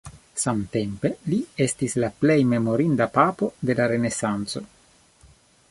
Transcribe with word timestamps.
Samtempe 0.43 1.11
li 1.33 1.37
estis 1.65 1.97
la 2.05 2.09
plej 2.23 2.39
memorinda 2.53 3.09
papo 3.19 3.53
de 3.71 3.77
la 3.81 3.87
renesanco. 3.95 4.65